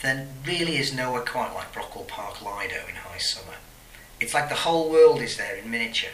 [0.00, 3.56] There really is nowhere quite like Brockwell Park Lido in high summer.
[4.20, 6.12] It's like the whole world is there in miniature.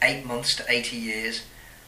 [0.00, 1.42] Eight months to 80 years,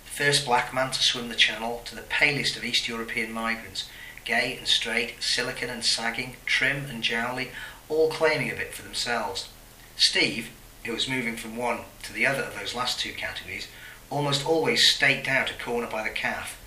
[0.05, 3.89] first black man to swim the channel to the palest of East European migrants,
[4.25, 7.53] gay and straight, silicon and sagging, trim and jowly,
[7.89, 9.49] all claiming a bit for themselves.
[9.97, 10.51] Steve,
[10.85, 13.69] who was moving from one to the other of those last two categories,
[14.11, 16.61] almost always staked out a corner by the calf,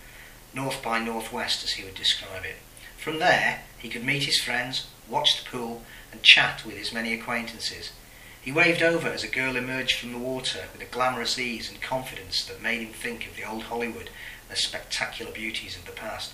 [0.53, 2.55] north by northwest as he would describe it.
[3.02, 7.14] From there, he could meet his friends, watch the pool, and chat with his many
[7.14, 7.91] acquaintances.
[8.39, 11.82] He waved over as a girl emerged from the water with a glamorous ease and
[11.82, 15.93] confidence that made him think of the old Hollywood and the spectacular beauties of the
[15.93, 16.33] past.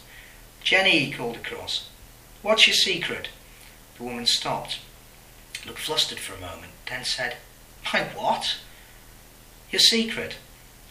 [0.62, 1.88] Jenny, he called across.
[2.42, 3.30] What's your secret?
[3.96, 4.80] The woman stopped,
[5.66, 7.38] looked flustered for a moment, then said,
[7.94, 8.58] My what?
[9.72, 10.36] Your secret.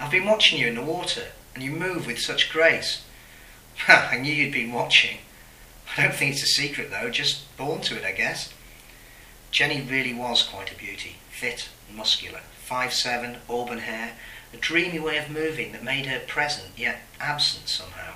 [0.01, 3.05] I've been watching you in the water, and you move with such grace.
[3.89, 5.19] I knew you'd been watching.
[5.97, 8.53] I don't think it's a secret though, just born to it, I guess.
[9.51, 14.13] Jenny really was quite a beauty, fit muscular, five seven, auburn hair,
[14.53, 18.15] a dreamy way of moving that made her present yet absent somehow.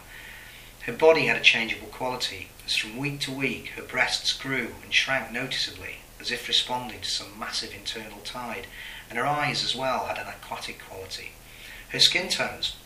[0.82, 4.92] Her body had a changeable quality, as from week to week her breasts grew and
[4.92, 8.66] shrank noticeably, as if responding to some massive internal tide,
[9.08, 11.32] and her eyes as well had an aquatic quality.
[11.90, 12.76] Her skin tones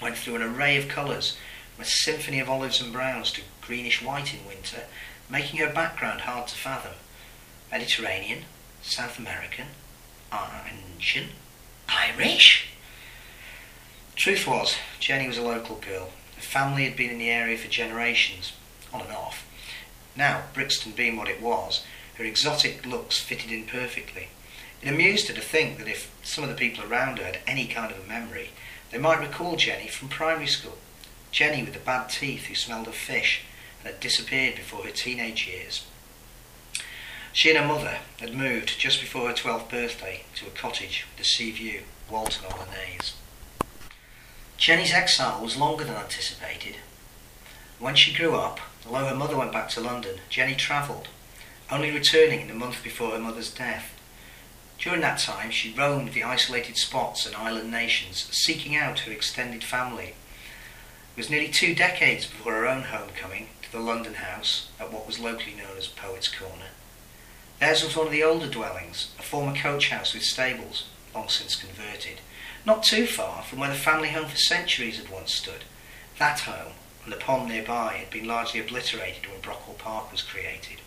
[0.00, 1.36] went through an array of colours,
[1.80, 4.84] a symphony of olives and browns to greenish white in winter,
[5.28, 6.94] making her background hard to fathom.
[7.70, 8.44] Mediterranean,
[8.82, 9.66] South American,
[11.00, 11.30] Asian,
[11.88, 12.68] Irish.
[14.16, 16.10] Truth was, Jenny was a local girl.
[16.36, 18.52] Her family had been in the area for generations,
[18.92, 19.46] on and off.
[20.16, 21.84] Now, Brixton being what it was,
[22.16, 24.28] her exotic looks fitted in perfectly.
[24.82, 27.66] It amused her to think that if some of the people around her had any
[27.66, 28.50] kind of a memory,
[28.90, 30.76] they might recall Jenny from primary school.
[31.32, 33.42] Jenny with the bad teeth who smelled of fish
[33.78, 35.86] and had disappeared before her teenage years.
[37.32, 41.24] She and her mother had moved just before her 12th birthday to a cottage with
[41.24, 43.14] a sea view, Walton on the Naze.
[44.56, 46.76] Jenny's exile was longer than anticipated.
[47.78, 51.08] When she grew up, although her mother went back to London, Jenny travelled,
[51.70, 53.94] only returning in the month before her mother's death.
[54.78, 59.62] During that time, she roamed the isolated spots and island nations, seeking out her extended
[59.62, 60.14] family.
[61.20, 65.06] It was nearly two decades before her own homecoming to the London house at what
[65.06, 66.70] was locally known as Poets' Corner.
[67.58, 71.56] Theirs was one of the older dwellings, a former coach house with stables, long since
[71.56, 72.22] converted,
[72.64, 75.64] not too far from where the family home for centuries had once stood.
[76.18, 76.72] That home
[77.04, 80.80] and the pond nearby had been largely obliterated when Brockwell Park was created.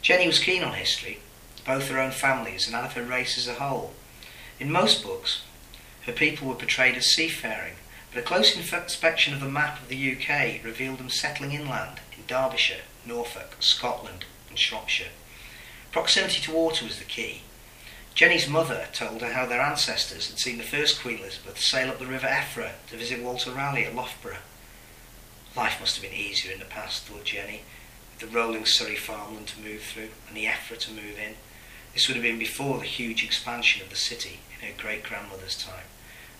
[0.00, 1.18] Jenny was keen on history,
[1.66, 3.94] both her own families and that of her race as a whole.
[4.60, 5.42] In most books,
[6.02, 7.74] her people were portrayed as seafaring,
[8.12, 12.24] but a close inspection of a map of the UK revealed them settling inland in
[12.26, 15.08] Derbyshire, Norfolk, Scotland, and Shropshire.
[15.92, 17.42] Proximity to water was the key.
[18.14, 21.98] Jenny's mother told her how their ancestors had seen the first Queen Elizabeth sail up
[21.98, 24.36] the River Effra to visit Walter Raleigh at Loughborough.
[25.56, 27.62] Life must have been easier in the past, thought Jenny,
[28.10, 31.36] with the rolling Surrey farmland to move through and the Effra to move in.
[31.94, 35.84] This would have been before the huge expansion of the city in her great-grandmother's time.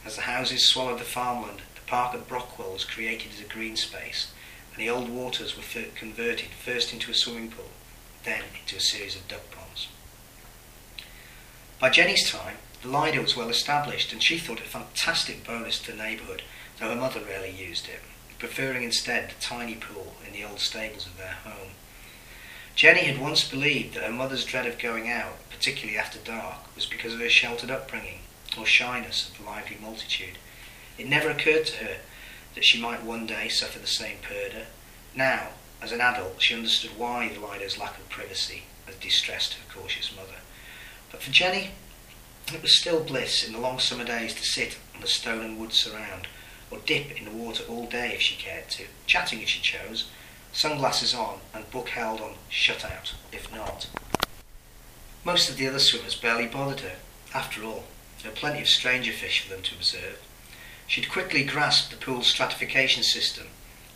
[0.04, 3.76] As the houses swallowed the farmland, the park at Brockwell was created as a green
[3.76, 4.32] space,
[4.74, 5.62] and the old waters were
[5.94, 7.70] converted first into a swimming pool,
[8.24, 9.86] then into a series of duck ponds.
[11.78, 15.78] By Jenny's time, the Lido was well established, and she thought it a fantastic bonus
[15.80, 16.42] to the neighbourhood,
[16.80, 18.00] though her mother rarely used it,
[18.40, 21.74] preferring instead the tiny pool in the old stables of their home.
[22.74, 26.86] Jenny had once believed that her mother's dread of going out, particularly after dark, was
[26.86, 28.18] because of her sheltered upbringing
[28.56, 30.38] or shyness of the lively multitude.
[30.98, 31.96] It never occurred to her
[32.54, 34.66] that she might one day suffer the same purdah.
[35.14, 35.48] Now,
[35.80, 40.14] as an adult, she understood why the Lido's lack of privacy had distressed her cautious
[40.14, 40.40] mother.
[41.10, 41.70] But for Jenny,
[42.52, 45.58] it was still bliss in the long summer days to sit on the stone and
[45.58, 46.26] wood surround,
[46.70, 50.08] or dip in the water all day if she cared to, chatting if she chose,
[50.52, 53.88] sunglasses on and book held on shut out, if not.
[55.24, 56.96] Most of the other swimmers barely bothered her.
[57.34, 57.84] After all,
[58.22, 60.20] there were plenty of stranger fish for them to observe.
[60.86, 63.48] She'd quickly grasped the pool's stratification system,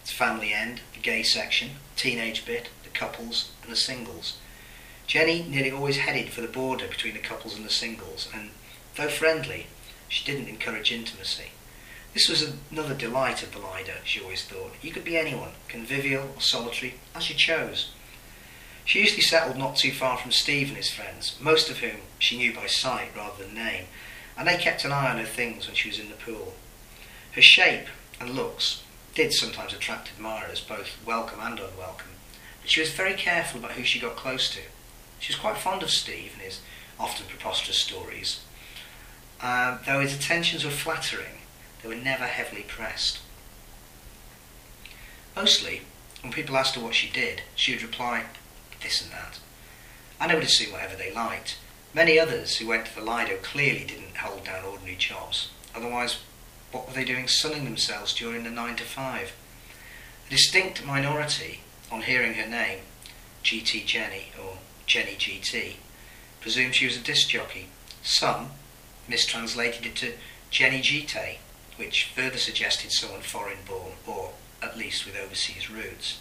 [0.02, 4.38] its family end, the gay section, teenage bit, the couples, and the singles.
[5.06, 8.50] Jenny nearly always headed for the border between the couples and the singles, and
[8.96, 9.66] though friendly,
[10.08, 11.50] she didn't encourage intimacy.
[12.14, 14.72] This was another delight of the Lido, she always thought.
[14.80, 17.90] You could be anyone, convivial or solitary, as you chose.
[18.86, 22.38] She usually settled not too far from Steve and his friends, most of whom she
[22.38, 23.86] knew by sight rather than name,
[24.36, 26.54] and they kept an eye on her things when she was in the pool.
[27.32, 27.86] Her shape
[28.20, 28.82] and looks
[29.14, 32.12] did sometimes attract admirers, both welcome and unwelcome,
[32.60, 34.60] but she was very careful about who she got close to.
[35.18, 36.60] She was quite fond of Steve and his
[36.98, 38.40] often preposterous stories.
[39.40, 41.40] Uh, though his attentions were flattering,
[41.82, 43.20] they were never heavily pressed.
[45.34, 45.82] Mostly,
[46.22, 48.24] when people asked her what she did, she would reply,
[48.82, 49.38] this and that.
[50.20, 51.58] And they would assume whatever they liked.
[51.96, 55.48] Many others who went to the Lido clearly didn't hold down ordinary jobs.
[55.74, 56.18] Otherwise,
[56.70, 59.32] what were they doing sunning themselves during the 9 to 5?
[60.26, 61.60] A distinct minority,
[61.90, 62.80] on hearing her name,
[63.42, 65.76] GT Jenny or Jenny GT,
[66.42, 67.68] presumed she was a disc jockey.
[68.02, 68.50] Some
[69.08, 70.12] mistranslated it to
[70.50, 71.38] Jenny GT,
[71.76, 76.18] which further suggested someone foreign born or at least with overseas roots.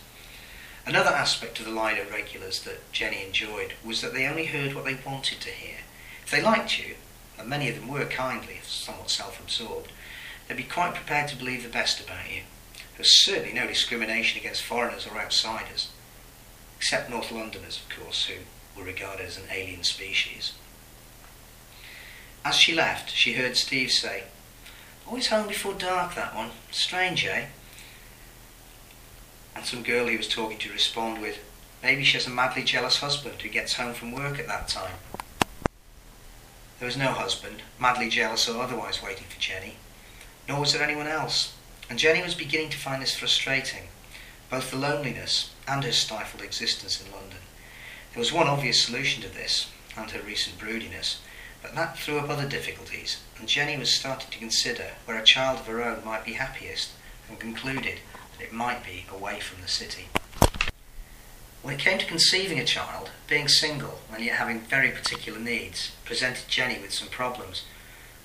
[0.86, 4.86] Another aspect of the Lido regulars that Jenny enjoyed was that they only heard what
[4.86, 5.78] they wanted to hear.
[6.24, 6.96] If they liked you,
[7.40, 9.92] and many of them were kindly, if somewhat self-absorbed,
[10.48, 12.44] they'd be quite prepared to believe the best about you.
[12.74, 15.90] There was certainly no discrimination against foreigners or outsiders,
[16.78, 18.44] except North Londoners, of course, who
[18.80, 20.54] were regarded as an alien species.
[22.46, 24.26] As she left, she heard Steve say,
[25.08, 26.52] Always home before dark, that one.
[26.72, 27.46] Strange, eh?
[29.56, 31.40] And some girl he was talking to respond with,
[31.86, 34.96] Maybe she has a madly jealous husband who gets home from work at that time.
[36.80, 39.75] There was no husband, madly jealous or otherwise, waiting for Jenny,
[40.48, 41.54] nor was there anyone else,
[41.88, 43.84] and Jenny was beginning to find this frustrating,
[44.50, 47.38] both the loneliness and her stifled existence in London.
[48.13, 51.19] There was one obvious solution to this, and her recent broodiness,
[51.62, 55.60] but that threw up other difficulties, and Jenny was starting to consider where a child
[55.60, 56.94] of her own might be happiest,
[57.30, 58.00] and concluded
[58.40, 60.08] it might be away from the city.
[61.62, 65.92] When it came to conceiving a child, being single and yet having very particular needs
[66.06, 67.64] presented Jenny with some problems,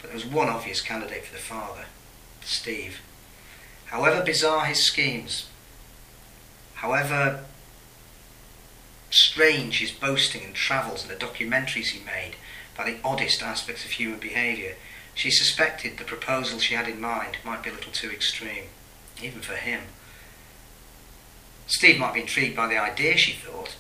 [0.01, 1.87] but there was one obvious candidate for the father,
[2.45, 3.01] Steve.
[3.87, 5.49] However bizarre his schemes,
[6.75, 7.45] however
[9.11, 12.37] strange his boasting and travels and the documentaries he made
[12.75, 14.75] about the oddest aspects of human behaviour,
[15.15, 18.65] she suspected the proposal she had in mind might be a little too extreme,
[19.23, 19.81] even for him.
[21.71, 23.77] Steve might be intrigued by the idea, she thought,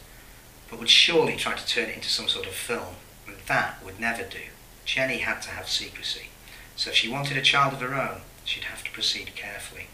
[0.70, 2.94] but would surely try to turn it into some sort of film,
[3.26, 4.38] and that would never do.
[4.84, 6.28] Jenny had to have secrecy,
[6.76, 9.88] so if she wanted a child of her own, she'd have to proceed carefully.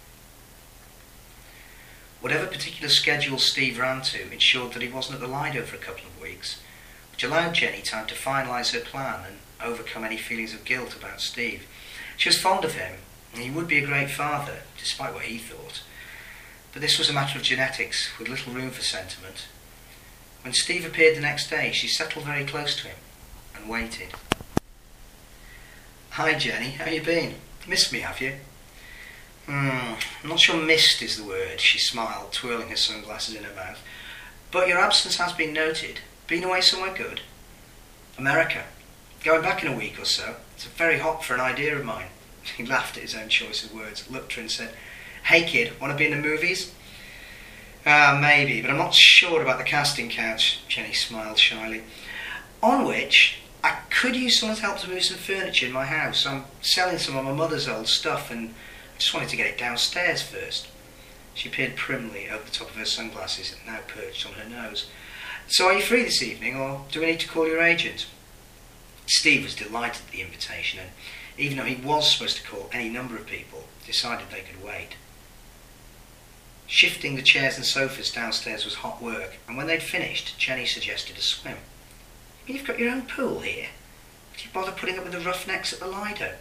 [2.21, 5.79] Whatever particular schedule Steve ran to ensured that he wasn't at the Lido for a
[5.79, 6.61] couple of weeks,
[7.13, 11.23] which allowed Jenny time to finalise her plan and overcome any feelings of guilt about
[11.23, 11.67] Steve.
[12.19, 12.99] She was fond of him,
[13.33, 15.81] and he would be a great father, despite what he thought.
[16.77, 19.47] But this was a matter of genetics, with little room for sentiment.
[20.43, 22.99] When Steve appeared the next day, she settled very close to him
[23.55, 24.09] and waited.
[26.11, 26.73] Hi, Jenny.
[26.73, 27.37] How you been?
[27.67, 28.35] Missed me, have you?
[29.47, 29.95] Hmm,
[30.29, 33.83] not sure missed is the word, she smiled, twirling her sunglasses in her mouth.
[34.51, 36.01] But your absence has been noted.
[36.27, 37.23] Been away somewhere good?
[38.19, 38.65] America.
[39.25, 40.37] Going back in a week or so.
[40.55, 42.09] It's very hot for an idea of mine.
[42.59, 44.75] He laughed at his own choice of words, looked at her and said,
[45.27, 46.73] Hey kid, want to be in the movies?
[47.85, 51.83] Uh, maybe, but I'm not sure about the casting couch, Jenny smiled shyly.
[52.63, 56.25] On which, I could use someone's help to move some furniture in my house.
[56.27, 59.59] I'm selling some of my mother's old stuff and I just wanted to get it
[59.59, 60.69] downstairs first.
[61.35, 64.89] She peered primly over the top of her sunglasses, now perched on her nose.
[65.49, 68.07] So are you free this evening, or do we need to call your agent?
[69.07, 70.91] Steve was delighted at the invitation, and
[71.37, 74.91] even though he was supposed to call any number of people, decided they could wait.
[76.67, 81.17] Shifting the chairs and sofas downstairs was hot work, and when they'd finished, Jenny suggested
[81.17, 81.59] a swim.
[82.47, 83.69] You've got your own pool here.
[84.33, 86.35] Would you bother putting up with the roughnecks at the Lido?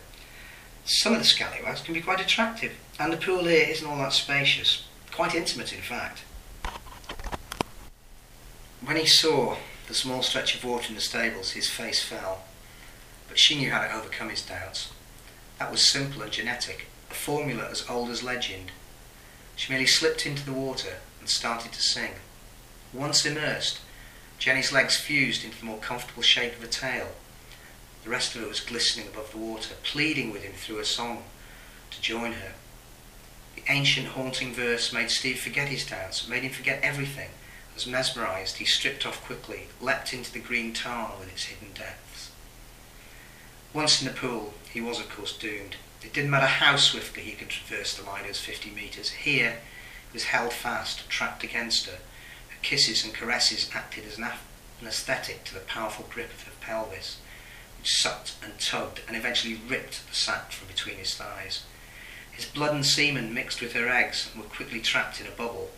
[0.83, 4.13] Some of the scallywags can be quite attractive, and the pool here isn't all that
[4.13, 4.85] spacious.
[5.11, 6.23] Quite intimate, in fact.
[8.83, 12.43] When he saw the small stretch of water in the stables, his face fell.
[13.27, 14.91] But she knew how to overcome his doubts.
[15.57, 18.71] That was simple and genetic, a formula as old as legend.
[19.55, 22.11] She merely slipped into the water and started to sing.
[22.93, 23.79] Once immersed,
[24.37, 27.09] Jenny's legs fused into the more comfortable shape of a tail.
[28.03, 31.23] The rest of her was glistening above the water, pleading with him through a song
[31.91, 32.53] to join her.
[33.55, 37.29] The ancient haunting verse made Steve forget his doubts, made him forget everything.
[37.75, 42.31] As mesmerized, he stripped off quickly, leapt into the green tarn with its hidden depths.
[43.73, 45.75] Once in the pool, he was of course doomed.
[46.05, 49.09] It didn't matter how swiftly he could traverse the Lido's 50 metres.
[49.09, 49.57] Here,
[50.11, 51.97] he was held fast, trapped against her.
[52.49, 54.27] Her kisses and caresses acted as an
[54.79, 57.17] anaesthetic to the powerful grip of her pelvis,
[57.79, 61.63] which sucked and tugged and eventually ripped the sack from between his thighs.
[62.31, 65.71] His blood and semen mixed with her eggs and were quickly trapped in a bubble,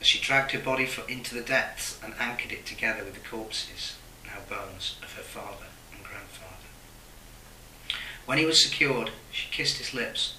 [0.00, 3.96] as she dragged her body into the depths and anchored it together with the corpses,
[4.24, 5.66] now bones, of her father.
[8.28, 10.34] When he was secured, she kissed his lips,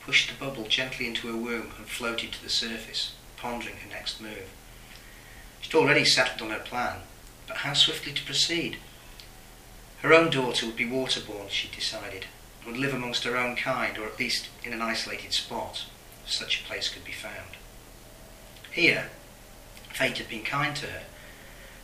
[0.00, 4.20] pushed the bubble gently into her womb and floated to the surface, pondering her next
[4.20, 4.50] move.
[5.60, 7.02] She'd already settled on her plan,
[7.46, 8.78] but how swiftly to proceed?
[10.02, 12.26] Her own daughter would be waterborne, she decided,
[12.58, 15.84] and would live amongst her own kind, or at least in an isolated spot,
[16.24, 17.56] if such a place could be found.
[18.72, 19.10] Here,
[19.92, 21.02] fate had been kind to her.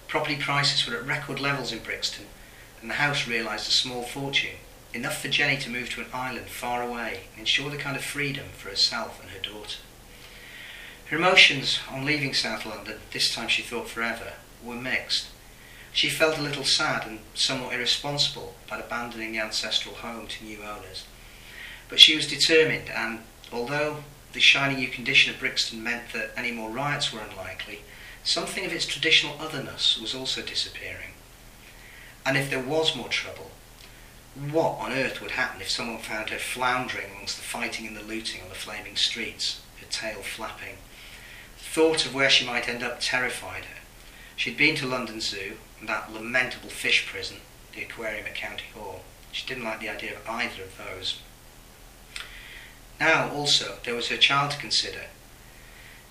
[0.09, 2.27] Property prices were at record levels in Brixton,
[2.81, 4.57] and the house realised a small fortune,
[4.97, 8.05] enough for Jenny to move to an island far away and ensure the kind of
[8.05, 9.79] freedom for herself and her daughter.
[11.07, 14.33] Her emotions on leaving South London, this time she thought forever,
[14.65, 15.29] were mixed.
[15.93, 20.63] She felt a little sad and somewhat irresponsible about abandoning the ancestral home to new
[20.63, 21.05] owners.
[21.89, 23.21] But she was determined, and
[23.53, 23.99] although
[24.33, 27.83] the shiny new condition of Brixton meant that any more riots were unlikely,
[28.25, 31.13] something of its traditional otherness was also disappearing.
[32.25, 33.53] And if there was more trouble,
[34.37, 38.03] what on earth would happen if someone found her floundering amongst the fighting and the
[38.03, 40.77] looting on the flaming streets, her tail flapping?
[41.59, 43.81] The thought of where she might end up terrified her.
[44.37, 47.39] She'd been to London Zoo and that lamentable fish prison,
[47.75, 49.03] the aquarium at County Hall.
[49.33, 51.21] She didn't like the idea of either of those.
[53.01, 55.07] Now, also, there was her child to consider.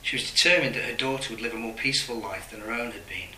[0.02, 2.92] She was determined that her daughter would live a more peaceful life than her own
[2.92, 3.30] had been.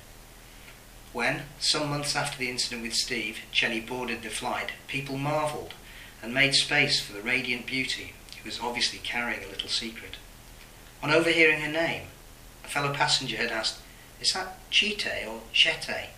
[1.13, 5.73] When, some months after the incident with Steve, Jenny boarded the flight, people marvelled
[6.21, 10.17] and made space for the radiant beauty who was obviously carrying a little secret.
[11.01, 12.07] On overhearing her name,
[12.63, 13.79] a fellow passenger had asked,
[14.19, 16.09] Is that Chite or Chete?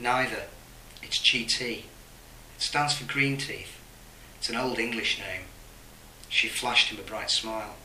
[0.00, 0.44] Neither.
[1.02, 1.84] It's Chiti.
[2.56, 3.78] It stands for green teeth.
[4.38, 5.42] It's an old English name.
[6.28, 7.76] She flashed him a bright smile.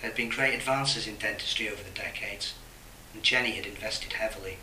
[0.00, 2.54] There had been great advances in dentistry over the decades,
[3.12, 4.58] and Jenny had invested heavily.